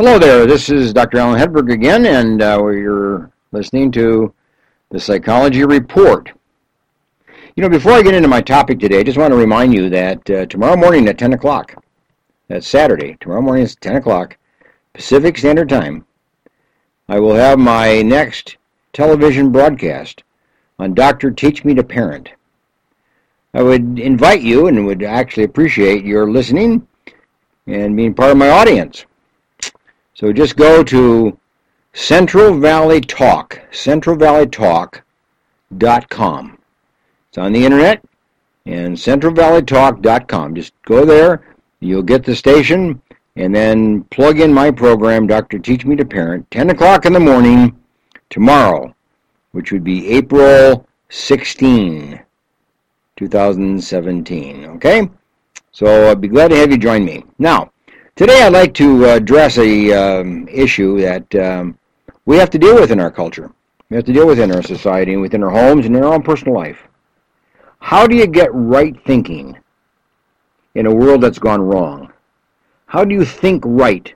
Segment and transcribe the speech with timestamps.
[0.00, 1.18] Hello there, this is Dr.
[1.18, 4.32] Alan Hedberg again, and uh, you're listening to
[4.90, 6.30] the Psychology Report.
[7.56, 9.90] You know, before I get into my topic today, I just want to remind you
[9.90, 11.74] that uh, tomorrow morning at 10 o'clock,
[12.46, 14.36] that's Saturday, tomorrow morning at 10 o'clock,
[14.92, 16.06] Pacific Standard Time,
[17.08, 18.56] I will have my next
[18.92, 20.22] television broadcast
[20.78, 21.32] on Dr.
[21.32, 22.30] Teach Me to Parent.
[23.52, 26.86] I would invite you and would actually appreciate your listening
[27.66, 29.04] and being part of my audience.
[30.18, 31.38] So just go to
[31.92, 36.58] Central Valley Talk, centralvalleytalk.com.
[37.28, 38.04] It's on the internet
[38.66, 40.56] and centralvalleytalk.com.
[40.56, 41.46] Just go there,
[41.78, 43.00] you'll get the station,
[43.36, 45.60] and then plug in my program, Dr.
[45.60, 47.78] Teach Me to Parent, 10 o'clock in the morning
[48.28, 48.92] tomorrow,
[49.52, 52.18] which would be April 16,
[53.16, 54.64] 2017.
[54.64, 55.08] Okay?
[55.70, 57.22] So I'd be glad to have you join me.
[57.38, 57.70] Now,
[58.18, 61.78] Today I'd like to address a um, issue that um,
[62.26, 63.52] we have to deal with in our culture.
[63.90, 66.14] We have to deal with in our society and within our homes and in our
[66.14, 66.80] own personal life.
[67.78, 69.56] How do you get right thinking
[70.74, 72.12] in a world that's gone wrong?
[72.86, 74.12] How do you think right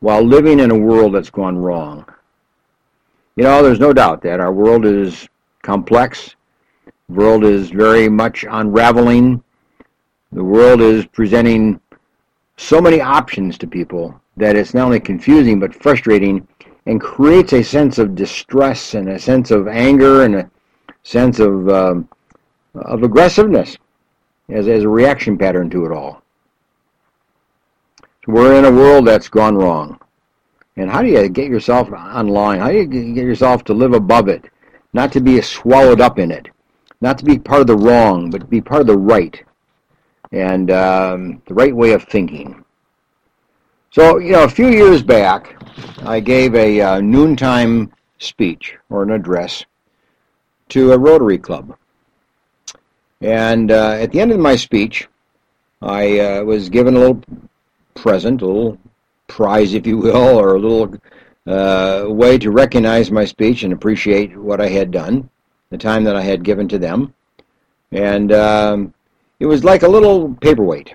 [0.00, 2.04] while living in a world that's gone wrong?
[3.36, 5.28] You know, there's no doubt that our world is
[5.62, 6.34] complex.
[7.08, 9.44] The world is very much unraveling.
[10.32, 11.80] The world is presenting
[12.56, 16.46] so many options to people that it's not only confusing but frustrating
[16.86, 20.50] and creates a sense of distress and a sense of anger and a
[21.02, 22.08] sense of um,
[22.74, 23.76] of aggressiveness
[24.48, 26.22] as, as a reaction pattern to it all.
[28.24, 29.98] So we're in a world that's gone wrong.
[30.76, 32.60] And how do you get yourself online?
[32.60, 34.48] How do you get yourself to live above it?
[34.94, 36.48] Not to be swallowed up in it.
[37.00, 39.42] Not to be part of the wrong, but to be part of the right
[40.32, 42.64] and um, the right way of thinking.
[43.90, 45.56] So, you know, a few years back,
[46.02, 49.64] I gave a uh, noontime speech or an address
[50.70, 51.76] to a Rotary Club.
[53.20, 55.08] And uh, at the end of my speech,
[55.82, 57.22] I uh, was given a little
[57.94, 58.78] present, a little
[59.26, 60.96] prize, if you will, or a little
[61.46, 65.28] uh, way to recognize my speech and appreciate what I had done,
[65.70, 67.12] the time that I had given to them.
[67.90, 68.94] And um,
[69.42, 70.94] it was like a little paperweight.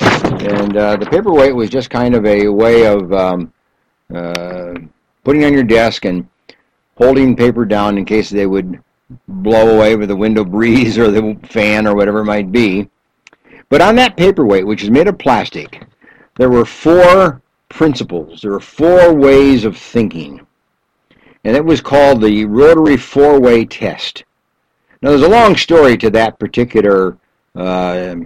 [0.00, 3.52] And uh, the paperweight was just kind of a way of um,
[4.12, 4.72] uh,
[5.22, 6.26] putting on your desk and
[6.96, 8.82] holding paper down in case they would
[9.28, 12.88] blow away with the window breeze or the fan or whatever it might be.
[13.68, 15.86] But on that paperweight, which is made of plastic,
[16.38, 18.40] there were four principles.
[18.40, 20.46] There were four ways of thinking.
[21.44, 24.24] And it was called the Rotary Four-Way Test.
[25.02, 27.18] Now, there's a long story to that particular
[27.54, 28.16] uh,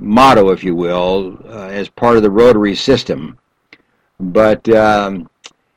[0.00, 3.38] motto, if you will, uh, as part of the Rotary system.
[4.20, 5.28] But um,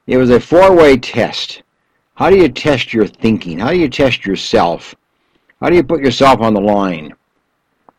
[0.08, 1.64] it was a four-way test.
[2.16, 3.59] How do you test your thinking?
[3.59, 4.96] How do you test yourself?
[5.59, 7.14] How do you put yourself on the line?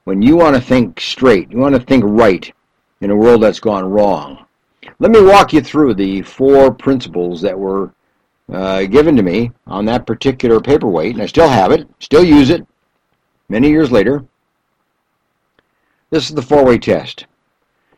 [0.04, 2.52] When you want to think straight, you want to think right
[3.00, 4.46] in a world that's gone wrong.
[5.00, 7.92] Let me walk you through the four principles that were
[8.52, 12.50] uh, given to me on that particular paperweight, and I still have it, still use
[12.50, 12.66] it,
[13.48, 14.24] many years later,
[16.10, 17.26] this is the four-way test.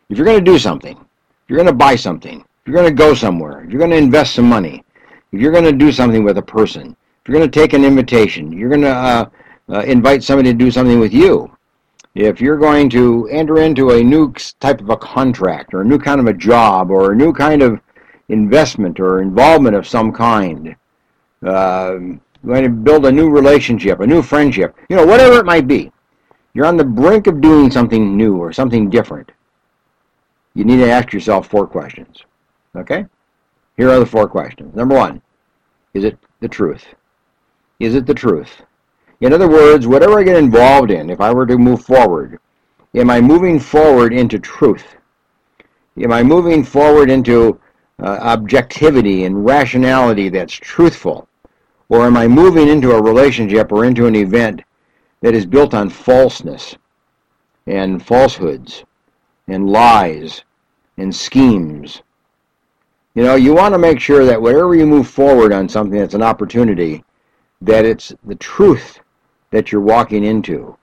[0.09, 2.94] If you're going to do something, if you're going to buy something, if you're going
[2.94, 4.84] to go somewhere, if you're going to invest some money,
[5.32, 7.84] if you're going to do something with a person, if you're going to take an
[7.84, 9.28] invitation, you're going to uh,
[9.70, 11.50] uh, invite somebody to do something with you,
[12.14, 15.98] if you're going to enter into a new type of a contract or a new
[15.98, 17.81] kind of a job or a new kind of
[18.28, 20.75] investment or involvement of some kind,
[21.47, 21.97] uh,
[22.47, 25.93] going to build a new relationship, a new friendship, you know, whatever it might be.
[26.54, 29.31] You're on the brink of doing something new or something different.
[30.54, 32.25] You need to ask yourself four questions.
[32.76, 33.06] Okay?
[33.76, 34.75] Here are the four questions.
[34.75, 35.22] Number one,
[35.94, 36.84] is it the truth?
[37.78, 38.62] Is it the truth?
[39.20, 42.38] In other words, whatever I get involved in, if I were to move forward,
[42.94, 44.97] am I moving forward into truth?
[46.00, 47.61] Am I moving forward into
[48.00, 51.27] uh, objectivity and rationality that's truthful?
[51.88, 54.62] Or am I moving into a relationship or into an event
[55.23, 56.76] that is built on falseness
[57.67, 58.85] and falsehoods
[59.46, 60.44] and lies
[60.99, 62.02] and schemes?
[63.14, 66.14] You know, you want to make sure that wherever you move forward on something that's
[66.14, 67.02] an opportunity,
[67.62, 69.00] that it's the truth
[69.50, 70.76] that you're walking into.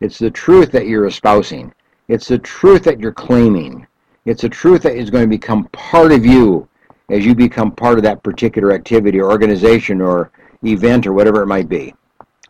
[0.00, 1.72] It's the truth that you're espousing.
[2.08, 3.86] It's the truth that you're claiming.
[4.24, 6.68] It's the truth that is going to become part of you
[7.10, 10.30] as you become part of that particular activity or organization or
[10.64, 11.94] event or whatever it might be.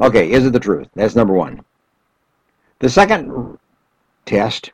[0.00, 0.88] Okay, is it the truth?
[0.94, 1.62] That's number one.
[2.78, 3.58] The second
[4.26, 4.72] test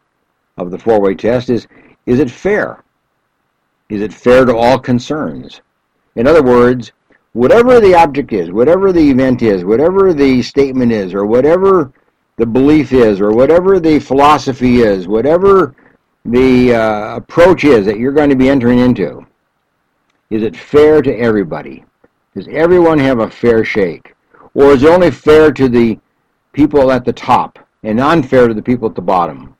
[0.56, 1.66] of the four-way test is,
[2.06, 2.82] is it fair?
[3.88, 5.60] Is it fair to all concerns?
[6.16, 6.92] In other words,
[7.32, 11.92] whatever the object is, whatever the event is, whatever the statement is, or whatever
[12.36, 15.74] the belief is, or whatever the philosophy is, whatever
[16.24, 19.26] the uh, approach is that you're going to be entering into,
[20.30, 21.84] is it fair to everybody?
[22.38, 24.14] Does everyone have a fair shake?
[24.54, 25.98] Or is it only fair to the
[26.52, 29.56] people at the top and unfair to the people at the bottom?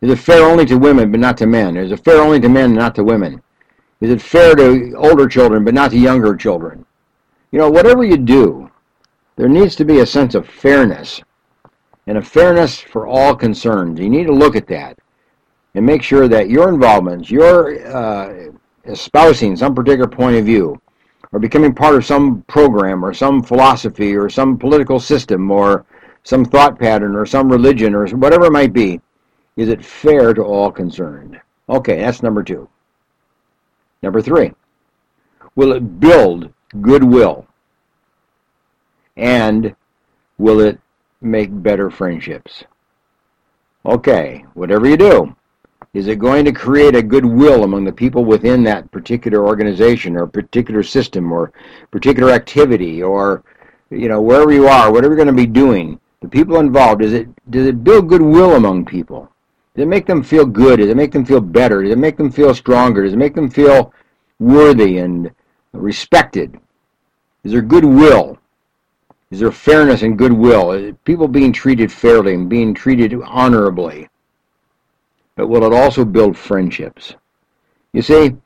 [0.00, 1.76] Is it fair only to women but not to men?
[1.76, 3.40] Is it fair only to men and not to women?
[4.00, 6.84] Is it fair to older children but not to younger children?
[7.52, 8.68] You know, whatever you do,
[9.36, 11.22] there needs to be a sense of fairness
[12.08, 14.00] and a fairness for all concerned.
[14.00, 14.98] You need to look at that
[15.76, 18.50] and make sure that your involvements, your uh,
[18.86, 20.82] espousing some particular point of view,
[21.32, 25.84] or becoming part of some program or some philosophy or some political system or
[26.24, 29.00] some thought pattern or some religion or whatever it might be,
[29.56, 31.40] is it fair to all concerned?
[31.68, 32.68] Okay, that's number two.
[34.02, 34.52] Number three,
[35.54, 37.46] will it build goodwill?
[39.16, 39.74] And
[40.38, 40.80] will it
[41.20, 42.64] make better friendships?
[43.84, 45.36] Okay, whatever you do,
[45.94, 50.26] is it going to create a goodwill among the people within that particular organization or
[50.26, 51.52] particular system or
[51.90, 53.44] particular activity or
[53.90, 56.00] you know wherever you are, whatever you're going to be doing?
[56.22, 59.30] The people involved, is it does it build goodwill among people?
[59.74, 60.78] Does it make them feel good?
[60.78, 61.82] Does it make them feel better?
[61.82, 63.04] Does it make them feel stronger?
[63.04, 63.92] Does it make them feel
[64.38, 65.30] worthy and
[65.72, 66.58] respected?
[67.44, 68.38] Is there goodwill?
[69.30, 70.72] Is there fairness and goodwill?
[70.72, 74.08] Is people being treated fairly and being treated honorably?
[75.34, 77.14] But will it also build friendships?
[77.92, 78.36] You see,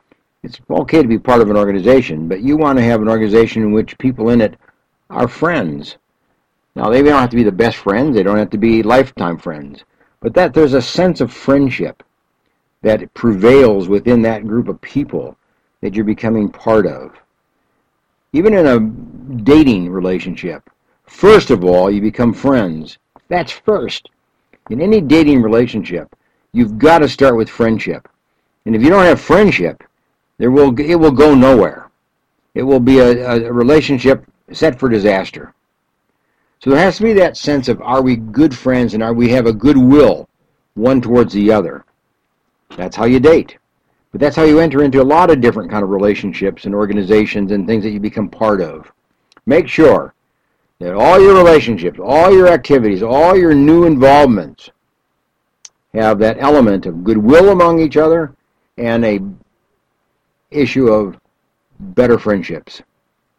[0.42, 3.62] it's okay to be part of an organization, but you want to have an organization
[3.62, 4.56] in which people in it
[5.10, 5.96] are friends.
[6.74, 9.38] Now, they don't have to be the best friends, they don't have to be lifetime
[9.38, 9.84] friends,
[10.20, 12.02] but that there's a sense of friendship
[12.82, 15.36] that prevails within that group of people
[15.80, 17.12] that you're becoming part of.
[18.32, 18.80] Even in a
[19.42, 20.68] dating relationship,
[21.06, 22.98] first of all, you become friends.
[23.28, 24.10] That's first.
[24.70, 26.14] In any dating relationship,
[26.56, 28.08] you've got to start with friendship.
[28.64, 29.84] And if you don't have friendship,
[30.38, 31.90] there will it will go nowhere.
[32.54, 35.52] It will be a, a relationship set for disaster.
[36.60, 39.28] So there has to be that sense of are we good friends and are we
[39.28, 40.28] have a good will
[40.74, 41.84] one towards the other.
[42.76, 43.58] That's how you date.
[44.10, 47.52] But that's how you enter into a lot of different kind of relationships and organizations
[47.52, 48.90] and things that you become part of.
[49.44, 50.14] Make sure
[50.78, 54.70] that all your relationships, all your activities, all your new involvements
[55.96, 58.34] have that element of goodwill among each other
[58.78, 59.20] and a
[60.50, 61.18] issue of
[61.78, 62.82] better friendships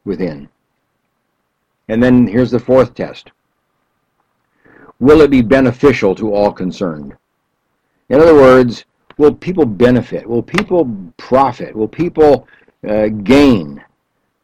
[0.06, 0.50] within.
[1.88, 3.32] And then here's the fourth test.
[5.00, 7.16] Will it be beneficial to all concerned?
[8.10, 8.86] In other words,
[9.18, 10.28] will people benefit?
[10.28, 11.76] Will people profit?
[11.76, 12.48] Will people
[12.88, 13.84] uh, gain?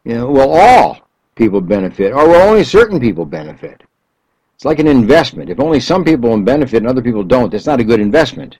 [0.04, 3.82] You know, will all people benefit, or will only certain people benefit?
[4.54, 5.50] It's like an investment.
[5.50, 8.58] If only some people benefit and other people don't, that's not a good investment.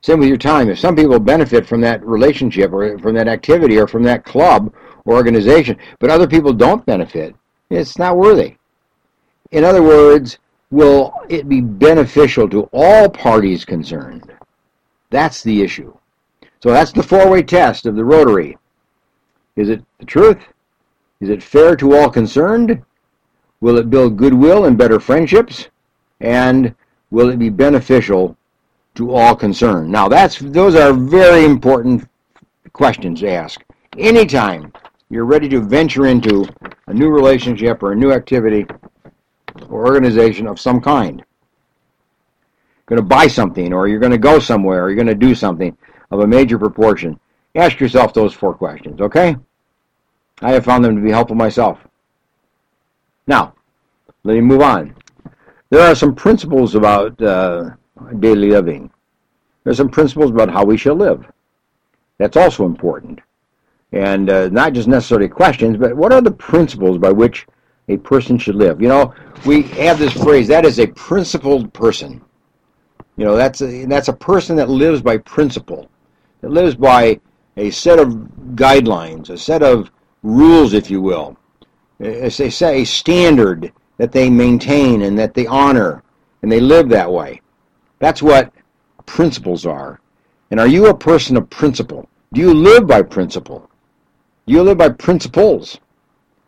[0.00, 0.68] Same with your time.
[0.68, 4.72] If some people benefit from that relationship or from that activity or from that club
[5.04, 7.34] or organization, but other people don't benefit,
[7.70, 8.56] it's not worthy.
[9.50, 10.38] In other words,
[10.70, 14.32] will it be beneficial to all parties concerned?
[15.10, 15.96] That's the issue.
[16.62, 18.58] So that's the four-way test of the Rotary.
[19.56, 20.38] Is it the truth?
[21.20, 22.82] Is it fair to all concerned?
[23.60, 25.68] Will it build goodwill and better friendships?
[26.20, 26.74] And
[27.10, 28.36] will it be beneficial
[28.94, 29.90] to all concerned?
[29.90, 32.08] Now, that's those are very important
[32.72, 33.62] questions to ask.
[33.96, 34.72] Anytime
[35.10, 36.46] you're ready to venture into
[36.86, 38.66] a new relationship or a new activity
[39.68, 41.24] or organization of some kind,
[42.86, 45.34] going to buy something or you're going to go somewhere or you're going to do
[45.34, 45.76] something
[46.10, 47.18] of a major proportion,
[47.54, 49.36] ask yourself those four questions, okay?
[50.40, 51.78] I have found them to be helpful myself.
[53.28, 53.52] Now,
[54.24, 54.94] let me move on.
[55.68, 57.70] There are some principles about uh,
[58.20, 58.90] daily living.
[59.62, 61.30] There are some principles about how we shall live.
[62.16, 63.20] That's also important.
[63.92, 67.46] And uh, not just necessarily questions, but what are the principles by which
[67.88, 68.80] a person should live?
[68.80, 72.22] You know, we have this phrase, that is a principled person.
[73.18, 75.90] You know, that's a, that's a person that lives by principle,
[76.40, 77.20] that lives by
[77.58, 78.08] a set of
[78.54, 79.90] guidelines, a set of
[80.22, 81.36] rules, if you will
[82.00, 86.02] as they say, a standard that they maintain and that they honor
[86.42, 87.40] and they live that way.
[87.98, 88.52] That's what
[89.06, 90.00] principles are.
[90.50, 92.08] And are you a person of principle?
[92.32, 93.68] Do you live by principle?
[94.46, 95.78] Do you live by principles?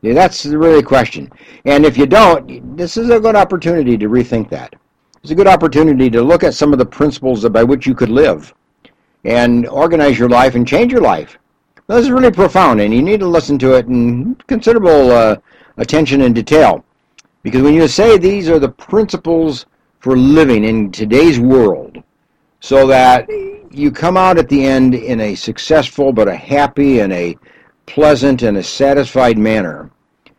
[0.03, 1.31] Yeah, that's really the question.
[1.65, 4.75] And if you don't, this is a good opportunity to rethink that.
[5.23, 8.09] It's a good opportunity to look at some of the principles by which you could
[8.09, 8.55] live
[9.25, 11.37] and organize your life and change your life.
[11.91, 15.39] This is really profound, and you need to listen to it in considerable uh,
[15.77, 16.85] attention and detail.
[17.43, 19.67] Because when you say these are the principles
[19.99, 22.01] for living in today's world,
[22.61, 23.29] so that
[23.73, 27.37] you come out at the end in a successful but a happy and a
[27.87, 29.91] pleasant and a satisfied manner,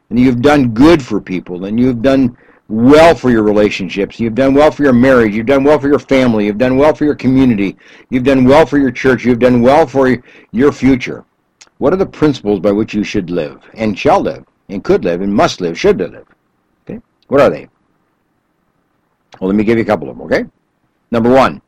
[0.09, 2.37] and you've done good for people, and you've done
[2.69, 4.21] well for your relationships.
[4.21, 5.35] You've done well for your marriage.
[5.35, 6.45] You've done well for your family.
[6.45, 7.75] You've done well for your community.
[8.09, 9.25] You've done well for your church.
[9.25, 10.17] You've done well for
[10.53, 11.25] your future.
[11.81, 15.21] What are the principles by which you should live and shall live and could live
[15.21, 16.27] and must live, should live?
[16.83, 17.01] Okay?
[17.27, 17.69] What are they?
[19.39, 20.45] Well, let me give you a couple of them, okay?
[21.09, 21.59] Number one,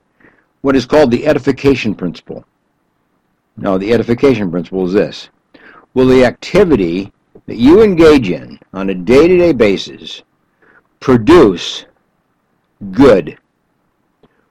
[0.62, 2.46] what is called the edification principle.
[3.58, 5.29] Now, the edification principle is this.
[5.96, 7.12] Will the activity
[7.48, 10.22] that you engage in on a day-to-day basis
[11.00, 11.88] produce
[12.91, 13.39] good?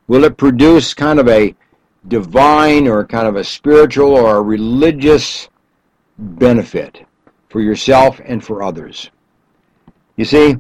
[0.09, 1.55] Will it produce kind of a
[2.09, 5.49] divine or kind of a spiritual or a religious
[6.19, 7.05] benefit
[7.49, 9.11] for yourself and for others?
[10.17, 10.57] You see,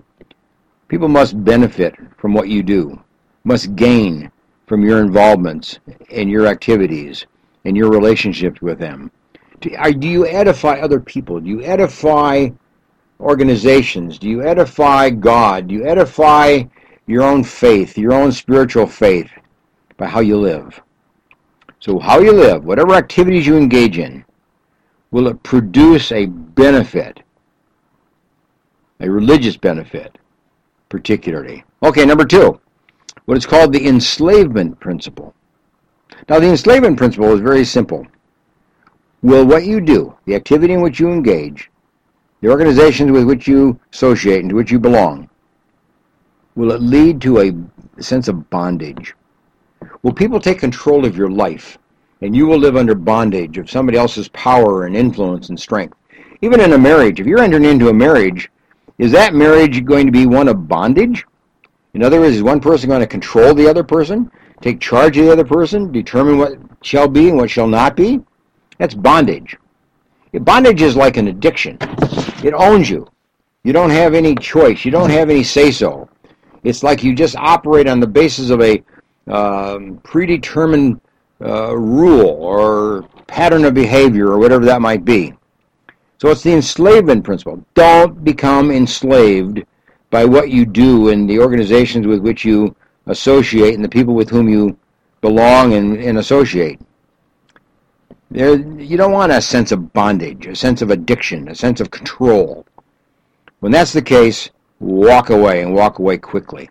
[0.88, 3.02] people must benefit from what you do,
[3.44, 4.30] must gain
[4.66, 5.78] from your involvements
[6.11, 7.26] and your activities
[7.64, 9.11] and your relationships with them.
[9.61, 11.40] Do you edify other people?
[11.40, 12.49] Do you edify
[13.21, 14.18] organizations?
[14.18, 15.68] Do you edify God?
[15.68, 16.64] Do you edify
[17.06, 19.30] your own faith, your own spiritual faith
[19.97, 20.80] by how you live?
[21.78, 24.25] So how you live, whatever activities you engage in,
[25.12, 27.21] will it produce a benefit,
[28.99, 30.19] a religious benefit,
[30.88, 31.62] particularly?
[31.83, 32.59] Okay, number two,
[33.26, 35.35] what is called the enslavement principle.
[36.28, 38.07] Now, the enslavement principle is very simple.
[39.23, 41.71] Will what you do, the activity in which you engage,
[42.40, 45.28] the organizations with which you associate and to which you belong,
[46.57, 49.14] will it lead to a sense of bondage?
[50.02, 51.78] Will people take control of your life
[52.23, 55.97] and you will live under bondage of somebody else's power and influence and strength?
[56.41, 58.50] Even in a marriage, if you're entering into a marriage,
[58.99, 61.25] is that marriage going to be one of bondage?
[61.95, 65.26] In other words, is one person going to control the other person, take charge of
[65.26, 68.21] the other person, determine what shall be and what shall not be?
[68.79, 69.57] That's bondage.
[70.33, 71.76] Bondage is like an addiction.
[72.43, 73.07] It owns you.
[73.64, 74.85] You don't have any choice.
[74.85, 76.09] You don't have any say-so.
[76.64, 78.83] It's like you just operate on the basis of a
[79.26, 81.00] um, predetermined
[81.45, 85.33] uh, rule or pattern of behavior or whatever that might be.
[86.19, 87.65] So it's the enslavement principle.
[87.75, 89.65] Don't become enslaved
[90.11, 94.31] by what you do and the organizations with which you associate and the people with
[94.31, 94.79] whom you
[95.21, 96.81] belong and, and associate.
[98.31, 101.91] There, you don't want a sense of bondage, a sense of addiction, a sense of
[101.91, 102.67] control.
[103.61, 106.71] When that's the case, walk away and walk away quickly.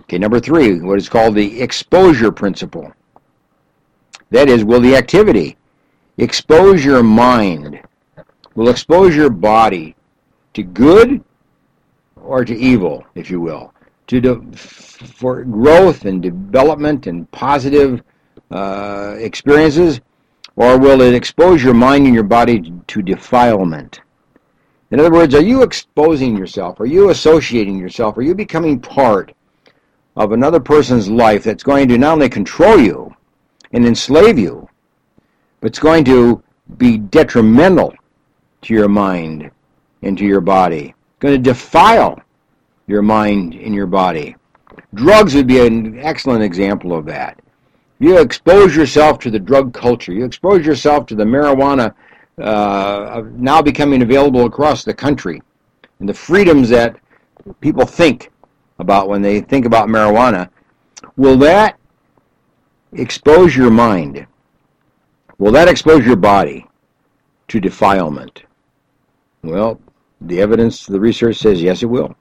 [0.00, 2.92] Okay, number three, what is called the exposure principle.
[4.34, 5.56] That is, will the activity
[6.18, 7.80] expose your mind,
[8.56, 9.94] will expose your body
[10.54, 11.22] to good
[12.20, 13.72] or to evil, if you will,
[14.08, 18.02] to de- for growth and development and positive
[18.50, 20.00] uh, experiences,
[20.56, 24.00] or will it expose your mind and your body to defilement?
[24.90, 26.80] In other words, are you exposing yourself?
[26.80, 28.16] Are you associating yourself?
[28.16, 29.32] Are you becoming part
[30.16, 33.13] of another person's life that's going to not only control you
[33.74, 34.66] and enslave you,
[35.60, 36.42] but it's going to
[36.78, 37.94] be detrimental
[38.62, 39.50] to your mind
[40.02, 40.94] and to your body?
[41.24, 42.20] going to defile
[42.86, 44.36] your mind and your body.
[44.92, 47.40] Drugs would be an excellent example of that.
[47.98, 50.12] You expose yourself to the drug culture.
[50.12, 51.94] You expose yourself to the marijuana
[52.36, 55.40] uh, now becoming available across the country
[56.00, 56.96] and the freedoms that
[57.62, 58.30] people think
[58.78, 60.50] about when they think about marijuana.
[61.16, 61.78] Will that
[62.96, 64.26] expose your mind?
[65.38, 66.66] Will that expose your body
[67.48, 68.44] to defilement?
[69.42, 69.80] Well,
[70.20, 72.14] the evidence, the research says yes, it will.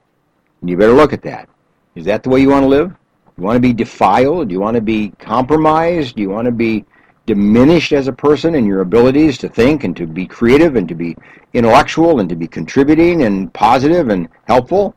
[0.62, 1.48] And you better look at that.
[1.96, 2.94] Is that the way you want to live?
[3.38, 4.50] You want to be defiled?
[4.50, 6.16] Do you want to be compromised?
[6.16, 6.86] Do you want to be
[7.26, 10.96] diminished as a person in your abilities to think and to be creative and to
[10.96, 11.16] be
[11.54, 14.96] intellectual and to be contributing and positive and helpful?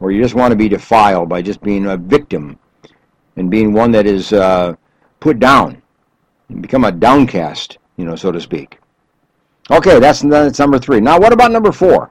[0.00, 2.58] Or you just want to be defiled by just being a victim
[3.36, 4.74] and being one that is uh,
[5.20, 5.80] put down
[6.48, 8.78] and become a downcast, you know, so to speak.
[9.70, 11.00] Okay, that's, that's number three.
[11.00, 12.10] Now, what about number four?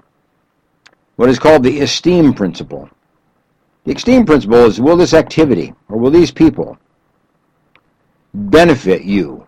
[1.16, 2.90] What is called the esteem principle.
[3.86, 6.78] The esteem principle is will this activity or will these people
[8.34, 9.48] benefit you?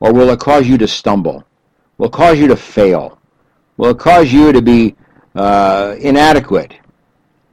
[0.00, 1.44] Or will it cause you to stumble?
[1.96, 3.18] Will it cause you to fail?
[3.76, 4.94] Will it cause you to be
[5.34, 6.74] uh, inadequate?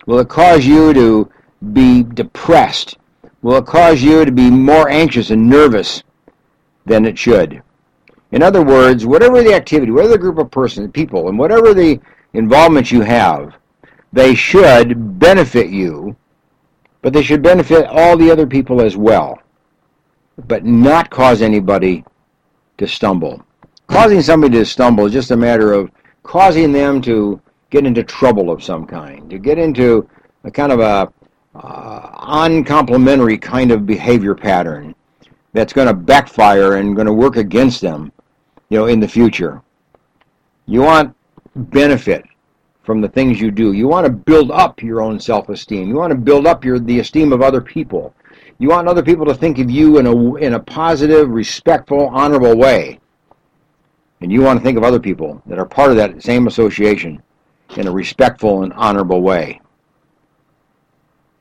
[0.05, 1.31] Will it cause you to
[1.73, 2.97] be depressed?
[3.41, 6.03] will it cause you to be more anxious and nervous
[6.85, 7.61] than it should.
[8.31, 11.99] In other words, whatever the activity, whatever the group of persons, people, and whatever the
[12.33, 13.55] involvement you have,
[14.13, 16.15] they should benefit you,
[17.01, 19.39] but they should benefit all the other people as well,
[20.47, 22.03] but not cause anybody
[22.77, 23.43] to stumble.
[23.87, 25.91] Causing somebody to stumble is just a matter of
[26.23, 30.07] causing them to get into trouble of some kind, to get into
[30.43, 31.11] a kind of a
[31.55, 34.95] uh, uncomplimentary kind of behavior pattern
[35.53, 38.11] that's going to backfire and going to work against them,
[38.69, 39.61] you know, in the future.
[40.65, 41.15] You want
[41.55, 42.23] benefit
[42.83, 43.73] from the things you do.
[43.73, 45.87] You want to build up your own self-esteem.
[45.87, 48.13] You want to build up your the esteem of other people.
[48.57, 52.57] You want other people to think of you in a in a positive, respectful, honorable
[52.57, 52.99] way.
[54.21, 57.23] And you want to think of other people that are part of that same association
[57.75, 59.60] in a respectful and honorable way.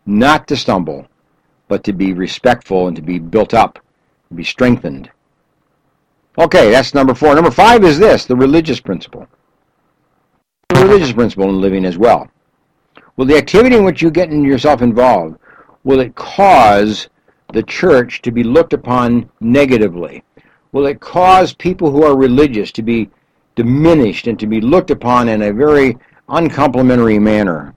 [0.06, 1.06] Not to stumble,
[1.68, 3.78] but to be respectful and to be built up
[4.30, 5.10] to be strengthened.
[6.38, 7.34] Okay, that's number four.
[7.34, 9.26] Number five is this, the religious principle.
[10.68, 12.30] The religious principle in living as well.
[13.16, 15.36] Will the activity in which you get yourself involved,
[15.84, 17.08] will it cause
[17.52, 20.22] the church to be looked upon negatively?
[20.72, 23.10] Will it cause people who are religious to be
[23.56, 27.74] diminished and to be looked upon in a very uncomplimentary manner?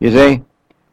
[0.00, 0.42] You see,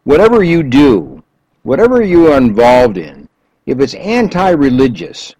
[0.03, 1.24] whatever you do,
[1.63, 3.29] whatever you are involved in,
[3.65, 5.36] if it's anti-religious,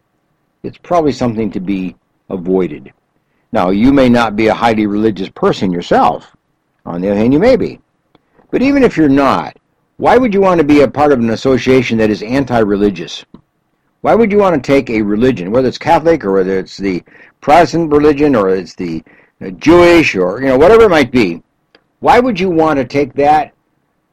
[0.63, 1.95] it's probably something to be
[2.29, 2.93] avoided.
[3.51, 6.35] Now, you may not be a highly religious person yourself.
[6.85, 7.79] On the other hand, you may be.
[8.51, 9.57] But even if you're not,
[9.97, 13.25] why would you want to be a part of an association that is anti-religious?
[14.01, 17.03] Why would you want to take a religion, whether it's Catholic or whether it's the
[17.39, 19.03] Protestant religion or it's the
[19.41, 21.43] uh, Jewish or you know whatever it might be?
[21.99, 23.53] Why would you want to take that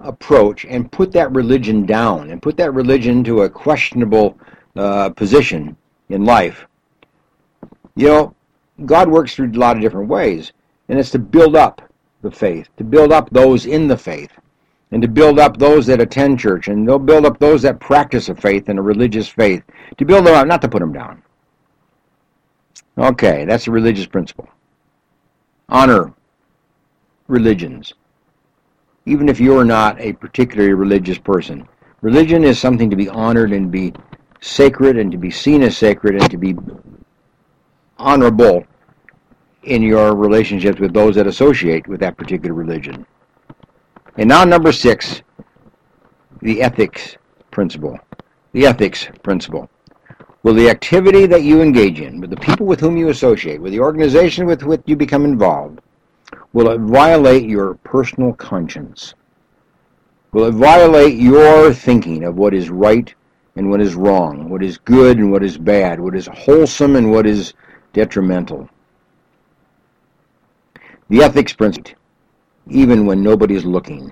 [0.01, 4.39] approach and put that religion down and put that religion to a questionable
[4.77, 5.77] uh, position
[6.09, 6.67] in life.
[7.97, 8.35] You know,
[8.87, 10.53] God works through a lot of different ways,
[10.89, 11.83] and it's to build up
[12.23, 14.31] the faith, to build up those in the faith,
[14.93, 18.29] and to build up those that attend church, and they'll build up those that practice
[18.29, 19.63] a faith and a religious faith,
[19.97, 21.23] to build them up, not to put them down.
[22.97, 24.49] Okay, that's a religious principle.
[25.69, 26.13] Honor
[27.27, 27.93] religions
[29.09, 31.67] even if you're not a particularly religious person.
[32.03, 33.93] Religion is something to be honored and be
[34.41, 36.55] sacred and to be seen as sacred and to be
[37.99, 38.65] honorable
[39.65, 43.05] in your relationships with those that associate with that particular religion.
[44.17, 45.23] And now number six,
[46.43, 47.17] the ethics
[47.51, 47.99] principle.
[48.53, 49.69] The ethics principle.
[50.43, 53.73] Will the activity that you engage in, with the people with whom you associate, with
[53.73, 55.81] the organization with which you become involved,
[56.55, 59.15] Will it violate your personal conscience?
[60.33, 63.15] Will it violate your thinking of what is right
[63.57, 67.11] and what is wrong, what is good and what is bad, what is wholesome and
[67.11, 67.53] what is
[67.93, 68.69] detrimental?
[71.11, 71.93] The ethics principle,
[72.69, 74.11] even when nobody is looking.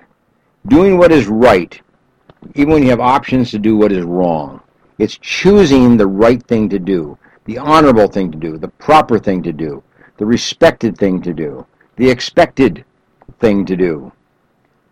[0.67, 1.79] Doing what is right,
[2.53, 4.61] even when you have options to do what is wrong.
[4.99, 9.41] It's choosing the right thing to do, the honorable thing to do, the proper thing
[9.43, 9.81] to do,
[10.17, 11.65] the respected thing to do
[11.97, 12.85] the expected
[13.39, 14.11] thing to do.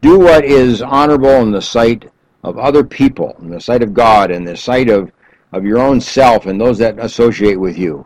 [0.02, 2.12] Do what is honorable in the sight
[2.44, 5.12] of other people, in the sight of God, in the sight of,
[5.52, 8.06] of your own self and those that associate with you.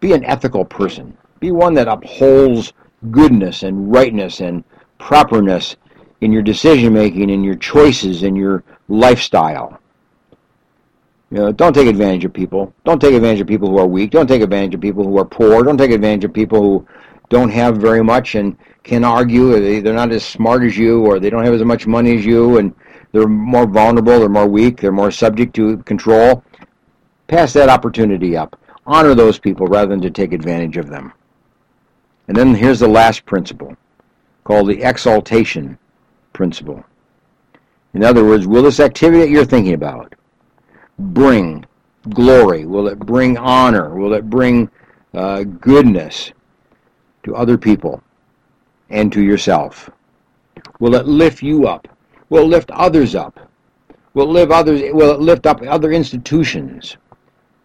[0.00, 1.16] Be an ethical person.
[1.40, 2.72] Be one that upholds
[3.10, 4.62] goodness and rightness and
[4.98, 5.76] properness
[6.20, 9.80] in your decision making, in your choices, in your lifestyle.
[11.30, 12.72] You know, don't take advantage of people.
[12.84, 14.10] Don't take advantage of people who are weak.
[14.10, 15.64] Don't take advantage of people who are poor.
[15.64, 16.86] Don't take advantage of people who
[17.32, 21.18] don't have very much and can argue, they, they're not as smart as you, or
[21.18, 22.74] they don't have as much money as you, and
[23.12, 26.44] they're more vulnerable, they're more weak, they're more subject to control.
[27.28, 28.60] Pass that opportunity up.
[28.86, 31.12] Honor those people rather than to take advantage of them.
[32.28, 33.76] And then here's the last principle
[34.44, 35.78] called the exaltation
[36.34, 36.84] principle.
[37.94, 40.14] In other words, will this activity that you're thinking about
[40.98, 41.64] bring
[42.10, 42.66] glory?
[42.66, 43.94] Will it bring honor?
[43.94, 44.70] Will it bring
[45.14, 46.32] uh, goodness?
[47.24, 48.02] To other people
[48.90, 49.90] and to yourself?
[50.80, 51.88] Will it lift you up?
[52.28, 53.38] Will it lift others up?
[54.14, 56.96] Will it lift others will it lift up other institutions?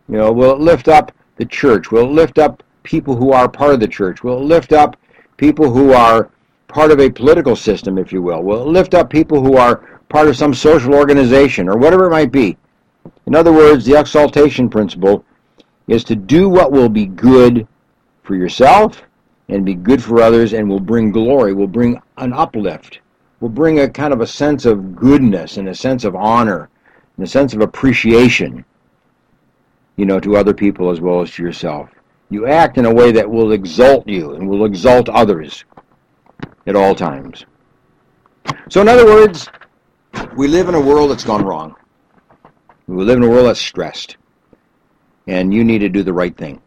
[0.08, 1.92] You know, will it lift up the church?
[1.92, 4.24] Will it lift up people who are part of the church?
[4.24, 4.96] Will it lift up
[5.36, 6.30] people who are
[6.68, 8.44] part of a political system, if you will?
[8.44, 12.12] Will it lift up people who are part of some social organization or whatever it
[12.12, 12.58] might be?
[13.26, 15.26] In other words, the exaltation principle
[15.88, 17.68] is to do what will be good
[18.24, 19.02] for yourself
[19.50, 23.00] and be good for others and will bring glory, will bring an uplift,
[23.40, 26.70] will bring a kind of a sense of goodness and a sense of honor
[27.16, 28.66] and a sense of appreciation,
[29.96, 31.90] you know, to other people as well as to yourself.
[32.30, 35.64] You act in a way that will exalt you and will exalt others
[36.66, 37.46] at all times.
[38.70, 39.48] So, in other words,
[40.36, 41.76] we live in a world that's gone wrong.
[42.88, 44.18] We live in a world that's stressed.
[45.28, 46.62] And you need to do the right thing.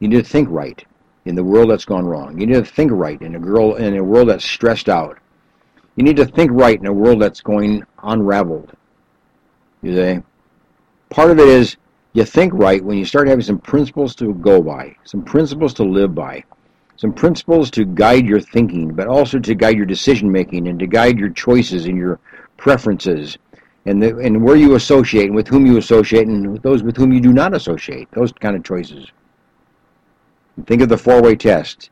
[0.00, 0.84] You need to think right
[1.24, 2.40] in the world that's gone wrong.
[2.40, 5.18] You need to think right in a girl in a world that's stressed out.
[5.96, 8.72] You need to think right in a world that's going unraveled.
[9.82, 10.22] You see?
[11.10, 11.76] Part of it is
[12.12, 15.84] you think right when you start having some principles to go by, some principles to
[15.84, 16.44] live by,
[16.96, 20.86] some principles to guide your thinking, but also to guide your decision making and to
[20.86, 22.18] guide your choices and your
[22.56, 23.38] preferences
[23.86, 27.12] and the, and where you associate and with whom you associate and those with whom
[27.12, 28.08] you do not associate.
[28.12, 29.06] Those kind of choices.
[30.66, 31.90] Think of the four-way test.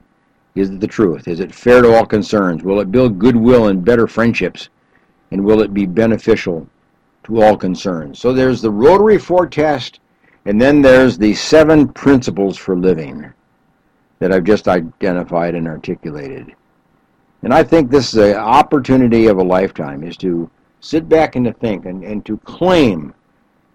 [0.54, 1.28] Is it the truth?
[1.28, 2.62] Is it fair to all concerns?
[2.62, 4.68] Will it build goodwill and better friendships?
[5.30, 6.66] And will it be beneficial
[7.24, 8.18] to all concerns?
[8.18, 10.00] So there's the Rotary Four test,
[10.46, 13.32] and then there's the seven principles for living
[14.18, 16.54] that I've just identified and articulated.
[17.42, 20.50] And I think this is an opportunity of a lifetime is to
[20.80, 23.14] sit back and to think and, and to claim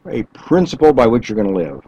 [0.10, 1.82] a principle by which you're going to live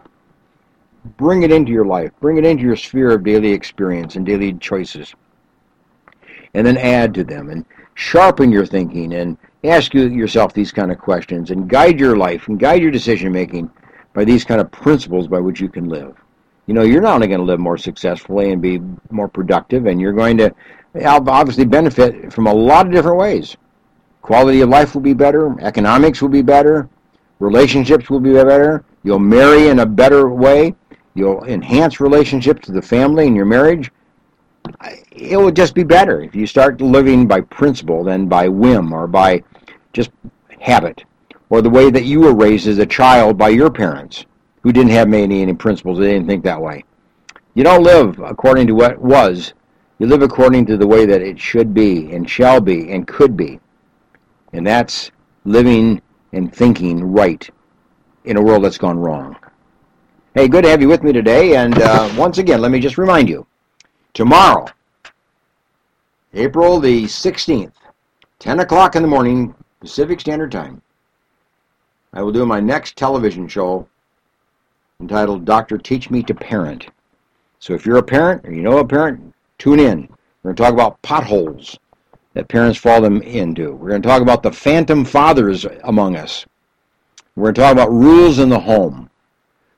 [1.16, 4.52] bring it into your life, bring it into your sphere of daily experience and daily
[4.54, 5.14] choices,
[6.54, 7.64] and then add to them and
[7.94, 12.48] sharpen your thinking and ask you, yourself these kind of questions and guide your life
[12.48, 13.70] and guide your decision making
[14.12, 16.16] by these kind of principles by which you can live.
[16.66, 20.00] You know, you're not only going to live more successfully and be more productive, and
[20.00, 20.54] you're going to
[21.04, 23.56] obviously benefit from a lot of different ways.
[24.22, 26.88] Quality of life will be better, economics will be better,
[27.38, 30.74] relationships will be better, you'll marry in a better way,
[31.16, 33.90] You'll enhance relationships to the family and your marriage.
[35.10, 39.06] It will just be better if you start living by principle than by whim or
[39.06, 39.42] by
[39.94, 40.10] just
[40.60, 41.04] habit
[41.48, 44.26] or the way that you were raised as a child by your parents
[44.62, 45.98] who didn't have many any principles.
[45.98, 46.84] They didn't think that way.
[47.54, 49.54] You don't live according to what was.
[49.98, 53.38] You live according to the way that it should be and shall be and could
[53.38, 53.58] be.
[54.52, 55.10] And that's
[55.46, 56.02] living
[56.32, 57.48] and thinking right
[58.24, 59.36] in a world that's gone wrong.
[60.36, 61.56] Hey, good to have you with me today.
[61.56, 63.46] And uh, once again, let me just remind you
[64.12, 64.66] tomorrow,
[66.34, 67.72] April the 16th,
[68.38, 70.82] 10 o'clock in the morning, Pacific Standard Time,
[72.12, 73.88] I will do my next television show
[75.00, 76.88] entitled Doctor Teach Me to Parent.
[77.58, 80.06] So if you're a parent or you know a parent, tune in.
[80.42, 81.78] We're going to talk about potholes
[82.34, 83.72] that parents fall them into.
[83.72, 86.44] We're going to talk about the phantom fathers among us.
[87.36, 89.08] We're going to talk about rules in the home.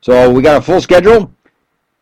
[0.01, 1.33] So we got a full schedule.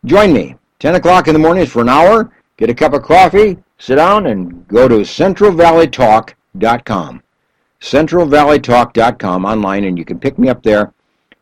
[0.05, 0.55] Join me.
[0.79, 2.31] 10 o'clock in the morning for an hour.
[2.57, 7.23] Get a cup of coffee, sit down, and go to centralvalleytalk.com.
[7.81, 10.93] centralvalleytalk.com online, and you can pick me up there,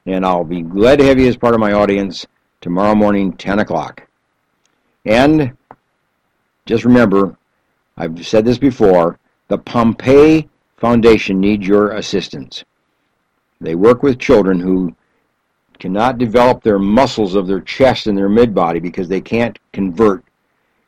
[0.05, 2.25] and I'll be glad to have you as part of my audience
[2.59, 4.07] tomorrow morning, 10 o'clock.
[5.05, 5.55] And
[6.65, 7.37] just remember,
[7.95, 12.65] I've said this before, the Pompe Foundation needs your assistance.
[13.61, 14.93] They work with children who
[15.79, 20.23] cannot develop their muscles of their chest and their mid-body because they can't convert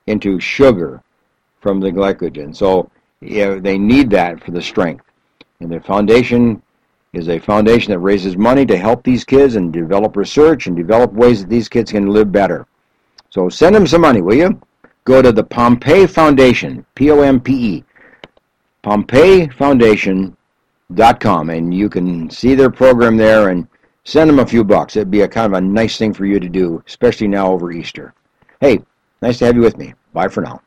[0.07, 1.03] into sugar
[1.61, 2.55] from the glycogen.
[2.55, 2.89] So
[3.21, 5.05] yeah, they need that for the strength.
[5.59, 6.61] And the foundation
[7.13, 11.11] is a foundation that raises money to help these kids and develop research and develop
[11.13, 12.67] ways that these kids can live better.
[13.29, 14.61] So send them some money, will you?
[15.03, 17.83] Go to the Pompe Foundation, P-O-M-P-E,
[18.83, 23.67] PompeFoundation.com, and you can see their program there and
[24.07, 24.95] send them a few bucks.
[24.95, 27.71] It'd be a kind of a nice thing for you to do, especially now over
[27.71, 28.13] Easter.
[28.61, 28.79] Hey,
[29.21, 29.93] nice to have you with me.
[30.13, 30.61] Bye for now.